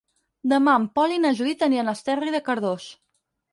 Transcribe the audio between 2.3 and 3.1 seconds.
de Cardós.